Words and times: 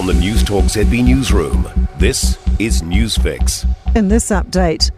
From 0.00 0.06
the 0.06 0.14
Newstalk 0.14 0.62
ZB 0.62 1.04
Newsroom, 1.04 1.68
this 1.98 2.38
is 2.58 2.80
Newsfix. 2.80 3.66
In 3.94 4.08
this 4.08 4.30
update, 4.30 4.90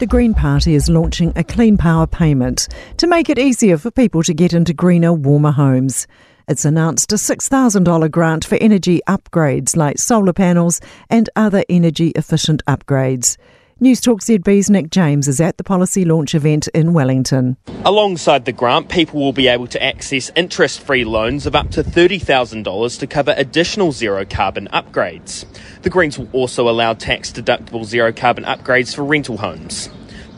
the 0.00 0.06
Green 0.06 0.34
Party 0.34 0.74
is 0.74 0.90
launching 0.90 1.32
a 1.34 1.42
clean 1.42 1.78
power 1.78 2.06
payment 2.06 2.68
to 2.98 3.06
make 3.06 3.30
it 3.30 3.38
easier 3.38 3.78
for 3.78 3.90
people 3.90 4.22
to 4.22 4.34
get 4.34 4.52
into 4.52 4.74
greener, 4.74 5.14
warmer 5.14 5.52
homes. 5.52 6.06
It's 6.46 6.66
announced 6.66 7.10
a 7.10 7.14
$6,000 7.14 8.10
grant 8.10 8.44
for 8.44 8.58
energy 8.60 9.00
upgrades 9.08 9.76
like 9.76 9.96
solar 9.96 10.34
panels 10.34 10.82
and 11.08 11.30
other 11.36 11.64
energy 11.70 12.08
efficient 12.08 12.62
upgrades. 12.66 13.38
Newstalk 13.80 14.20
ZB's 14.20 14.68
Nick 14.68 14.90
James 14.90 15.26
is 15.26 15.40
at 15.40 15.56
the 15.56 15.64
policy 15.64 16.04
launch 16.04 16.34
event 16.34 16.68
in 16.74 16.92
Wellington. 16.92 17.56
Alongside 17.86 18.44
the 18.44 18.52
grant, 18.52 18.90
people 18.90 19.18
will 19.18 19.32
be 19.32 19.48
able 19.48 19.66
to 19.68 19.82
access 19.82 20.30
interest 20.36 20.82
free 20.82 21.02
loans 21.02 21.46
of 21.46 21.54
up 21.54 21.70
to 21.70 21.82
$30,000 21.82 22.98
to 22.98 23.06
cover 23.06 23.32
additional 23.38 23.90
zero 23.90 24.26
carbon 24.26 24.68
upgrades. 24.70 25.46
The 25.80 25.88
Greens 25.88 26.18
will 26.18 26.28
also 26.34 26.68
allow 26.68 26.92
tax 26.92 27.32
deductible 27.32 27.86
zero 27.86 28.12
carbon 28.12 28.44
upgrades 28.44 28.94
for 28.94 29.02
rental 29.02 29.38
homes. 29.38 29.88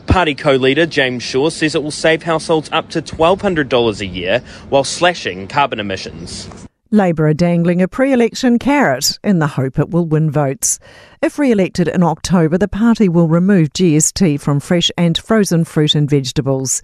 Party 0.07 0.37
co 0.37 0.53
leader 0.53 0.87
James 0.87 1.25
Shaw 1.25 1.51
says 1.51 1.75
it 1.75 1.83
will 1.83 1.91
save 1.91 2.23
households 2.23 2.71
up 2.71 2.91
to 2.91 3.03
$1,200 3.03 4.01
a 4.01 4.07
year 4.07 4.39
while 4.69 4.85
slashing 4.85 5.49
carbon 5.49 5.81
emissions. 5.81 6.49
Labour 6.95 7.27
are 7.29 7.33
dangling 7.33 7.81
a 7.81 7.89
pre 7.89 8.13
election 8.13 8.59
carrot 8.59 9.19
in 9.25 9.39
the 9.39 9.47
hope 9.47 9.79
it 9.79 9.89
will 9.89 10.05
win 10.05 10.31
votes. 10.31 10.79
If 11.23 11.39
re 11.39 11.51
elected 11.51 11.89
in 11.89 12.03
October, 12.03 12.59
the 12.59 12.69
party 12.69 13.09
will 13.09 13.29
remove 13.29 13.73
GST 13.73 14.39
from 14.39 14.61
fresh 14.61 14.91
and 14.99 15.17
frozen 15.17 15.65
fruit 15.65 15.95
and 15.95 16.09
vegetables. 16.09 16.83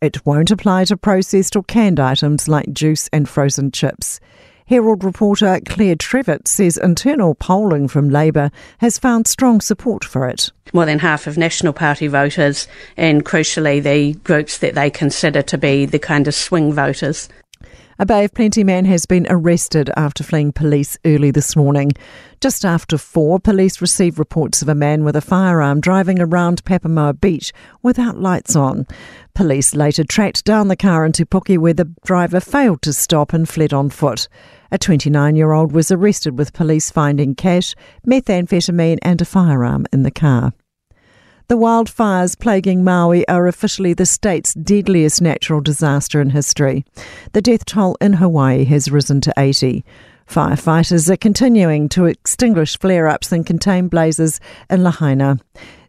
It 0.00 0.24
won't 0.24 0.50
apply 0.50 0.86
to 0.86 0.96
processed 0.96 1.56
or 1.56 1.62
canned 1.62 2.00
items 2.00 2.48
like 2.48 2.72
juice 2.72 3.10
and 3.12 3.28
frozen 3.28 3.70
chips. 3.70 4.18
Herald 4.66 5.04
reporter 5.04 5.60
Claire 5.66 5.96
Trevett 5.96 6.48
says 6.48 6.78
internal 6.78 7.34
polling 7.34 7.86
from 7.86 8.08
Labour 8.08 8.50
has 8.78 8.98
found 8.98 9.26
strong 9.26 9.60
support 9.60 10.06
for 10.06 10.26
it. 10.26 10.50
More 10.72 10.86
than 10.86 11.00
half 11.00 11.26
of 11.26 11.36
National 11.36 11.74
Party 11.74 12.06
voters, 12.06 12.66
and 12.96 13.26
crucially, 13.26 13.82
the 13.82 14.14
groups 14.24 14.56
that 14.56 14.74
they 14.74 14.88
consider 14.88 15.42
to 15.42 15.58
be 15.58 15.84
the 15.84 15.98
kind 15.98 16.26
of 16.26 16.34
swing 16.34 16.72
voters. 16.72 17.28
A 18.00 18.06
Bay 18.06 18.24
of 18.24 18.32
Plenty 18.32 18.64
man 18.64 18.86
has 18.86 19.04
been 19.04 19.26
arrested 19.28 19.90
after 19.94 20.24
fleeing 20.24 20.52
police 20.52 20.96
early 21.04 21.30
this 21.30 21.54
morning. 21.54 21.92
Just 22.40 22.64
after 22.64 22.96
four, 22.96 23.38
police 23.38 23.82
received 23.82 24.18
reports 24.18 24.62
of 24.62 24.70
a 24.70 24.74
man 24.74 25.04
with 25.04 25.16
a 25.16 25.20
firearm 25.20 25.82
driving 25.82 26.18
around 26.18 26.64
Papamoa 26.64 27.20
Beach 27.20 27.52
without 27.82 28.16
lights 28.16 28.56
on. 28.56 28.86
Police 29.34 29.74
later 29.74 30.02
tracked 30.02 30.46
down 30.46 30.68
the 30.68 30.76
car 30.76 31.04
in 31.04 31.12
Te 31.12 31.26
Puke 31.26 31.60
where 31.60 31.74
the 31.74 31.92
driver 32.02 32.40
failed 32.40 32.80
to 32.80 32.94
stop 32.94 33.34
and 33.34 33.46
fled 33.46 33.74
on 33.74 33.90
foot. 33.90 34.28
A 34.72 34.78
29 34.78 35.36
year 35.36 35.52
old 35.52 35.72
was 35.72 35.90
arrested 35.90 36.38
with 36.38 36.54
police 36.54 36.90
finding 36.90 37.34
cash, 37.34 37.74
methamphetamine, 38.06 38.98
and 39.02 39.20
a 39.20 39.26
firearm 39.26 39.84
in 39.92 40.04
the 40.04 40.10
car. 40.10 40.54
The 41.50 41.56
wildfires 41.56 42.38
plaguing 42.38 42.84
Maui 42.84 43.26
are 43.26 43.48
officially 43.48 43.92
the 43.92 44.06
state's 44.06 44.54
deadliest 44.54 45.20
natural 45.20 45.60
disaster 45.60 46.20
in 46.20 46.30
history. 46.30 46.84
The 47.32 47.42
death 47.42 47.64
toll 47.64 47.96
in 48.00 48.12
Hawaii 48.12 48.62
has 48.66 48.88
risen 48.88 49.20
to 49.22 49.34
80. 49.36 49.84
Firefighters 50.28 51.10
are 51.10 51.16
continuing 51.16 51.88
to 51.88 52.04
extinguish 52.04 52.78
flare 52.78 53.08
ups 53.08 53.32
and 53.32 53.44
contain 53.44 53.88
blazes 53.88 54.38
in 54.70 54.84
Lahaina. 54.84 55.40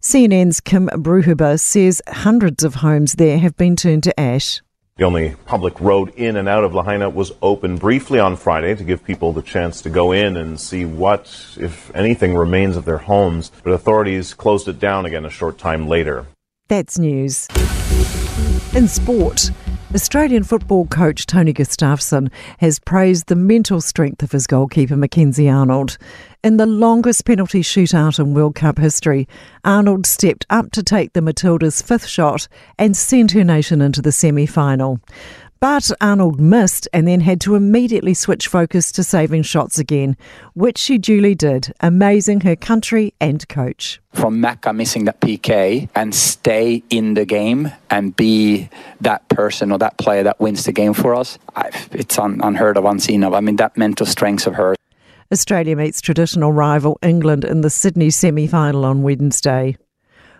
CNN's 0.01 0.61
Kim 0.61 0.87
Brunhuber 0.87 1.59
says 1.59 2.01
hundreds 2.07 2.63
of 2.63 2.73
homes 2.73 3.13
there 3.13 3.37
have 3.37 3.55
been 3.55 3.75
turned 3.75 4.01
to 4.01 4.19
ash. 4.19 4.61
The 4.97 5.05
only 5.05 5.35
public 5.45 5.79
road 5.79 6.13
in 6.15 6.35
and 6.35 6.49
out 6.49 6.65
of 6.65 6.75
Lahaina 6.75 7.09
was 7.09 7.31
open 7.41 7.77
briefly 7.77 8.19
on 8.19 8.35
Friday 8.35 8.75
to 8.75 8.83
give 8.83 9.03
people 9.03 9.31
the 9.31 9.41
chance 9.41 9.81
to 9.83 9.89
go 9.89 10.11
in 10.11 10.35
and 10.35 10.59
see 10.59 10.83
what, 10.83 11.55
if 11.57 11.95
anything, 11.95 12.35
remains 12.35 12.75
of 12.75 12.83
their 12.83 12.97
homes. 12.97 13.51
But 13.63 13.71
authorities 13.71 14.33
closed 14.33 14.67
it 14.67 14.79
down 14.79 15.05
again 15.05 15.25
a 15.25 15.29
short 15.29 15.57
time 15.57 15.87
later. 15.87 16.25
That's 16.67 16.99
news. 16.99 17.47
In 18.75 18.87
sport, 18.87 19.49
Australian 19.93 20.43
football 20.43 20.87
coach 20.87 21.25
Tony 21.25 21.51
Gustavsson 21.51 22.31
has 22.59 22.79
praised 22.79 23.27
the 23.27 23.35
mental 23.35 23.81
strength 23.81 24.23
of 24.23 24.31
his 24.31 24.47
goalkeeper 24.47 24.95
Mackenzie 24.95 25.49
Arnold. 25.49 25.97
In 26.45 26.55
the 26.55 26.65
longest 26.65 27.25
penalty 27.25 27.61
shootout 27.61 28.17
in 28.17 28.33
World 28.33 28.55
Cup 28.55 28.77
history, 28.77 29.27
Arnold 29.65 30.05
stepped 30.05 30.45
up 30.49 30.71
to 30.71 30.81
take 30.81 31.11
the 31.11 31.19
Matildas' 31.19 31.83
fifth 31.83 32.05
shot 32.05 32.47
and 32.79 32.95
send 32.95 33.31
her 33.31 33.43
nation 33.43 33.81
into 33.81 34.01
the 34.01 34.13
semi 34.13 34.45
final. 34.45 35.01
But 35.61 35.91
Arnold 36.01 36.39
missed 36.39 36.87
and 36.91 37.07
then 37.07 37.19
had 37.19 37.39
to 37.41 37.53
immediately 37.53 38.15
switch 38.15 38.47
focus 38.47 38.91
to 38.93 39.03
saving 39.03 39.43
shots 39.43 39.77
again, 39.77 40.17
which 40.55 40.79
she 40.79 40.97
duly 40.97 41.35
did, 41.35 41.71
amazing 41.81 42.41
her 42.41 42.55
country 42.55 43.13
and 43.21 43.47
coach. 43.47 44.01
From 44.11 44.41
Macca 44.41 44.75
missing 44.75 45.05
that 45.05 45.21
PK 45.21 45.87
and 45.93 46.15
stay 46.15 46.81
in 46.89 47.13
the 47.13 47.25
game 47.25 47.71
and 47.91 48.15
be 48.15 48.69
that 49.01 49.29
person 49.29 49.71
or 49.71 49.77
that 49.77 49.99
player 49.99 50.23
that 50.23 50.39
wins 50.39 50.65
the 50.65 50.71
game 50.71 50.95
for 50.95 51.13
us, 51.13 51.37
I've, 51.55 51.89
it's 51.91 52.17
un, 52.17 52.41
unheard 52.41 52.75
of, 52.75 52.85
unseen 52.85 53.23
of. 53.23 53.35
I 53.35 53.39
mean, 53.39 53.57
that 53.57 53.77
mental 53.77 54.07
strength 54.07 54.47
of 54.47 54.55
hers. 54.55 54.77
Australia 55.31 55.75
meets 55.75 56.01
traditional 56.01 56.51
rival 56.51 56.97
England 57.03 57.45
in 57.45 57.61
the 57.61 57.69
Sydney 57.69 58.09
semi 58.09 58.47
final 58.47 58.83
on 58.83 59.03
Wednesday. 59.03 59.77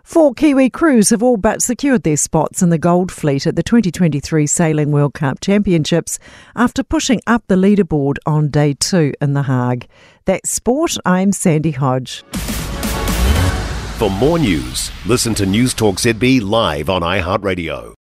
Four 0.04 0.34
Kiwi 0.34 0.70
crews 0.70 1.10
have 1.12 1.24
all 1.24 1.38
but 1.38 1.62
secured 1.62 2.04
their 2.04 2.18
spots 2.18 2.62
in 2.62 2.70
the 2.70 2.78
Gold 2.78 3.12
Fleet 3.12 3.46
at 3.48 3.56
the 3.56 3.64
2023 3.64 4.48
Sailing 4.48 4.92
World 4.92 5.14
Cup 5.14 5.40
Championships 5.40 6.20
after 6.56 6.84
pushing 6.84 7.22
up 7.28 7.44
the 7.48 7.56
leaderboard 7.56 8.18
on 8.26 8.50
day 8.50 8.74
two 8.74 9.14
in 9.22 9.34
The 9.34 9.44
Hague. 9.44 9.88
That's 10.26 10.50
sport. 10.50 10.98
I'm 11.06 11.32
Sandy 11.32 11.72
Hodge. 11.72 12.24
For 13.98 14.10
more 14.10 14.40
news, 14.40 14.92
listen 15.06 15.36
to 15.36 15.46
Newstalk 15.46 15.96
ZB 16.00 16.42
live 16.42 16.90
on 16.90 17.04
iHeartRadio. 17.04 17.94